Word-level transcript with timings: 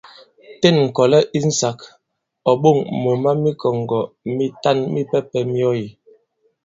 Ten 0.61 0.75
ŋ̀kɔ̀lɛ 0.85 1.19
insāk, 1.37 1.79
ɔ̀ 2.49 2.55
ɓôŋ 2.61 2.77
mǒ 3.01 3.11
ma 3.23 3.31
mikɔ̀ŋgɔ̀ 3.43 4.03
mitan 4.35 4.77
mipɛpɛ̄ 4.93 5.41
mi 5.51 5.59
ɔ 5.69 5.71
yī. 5.79 5.89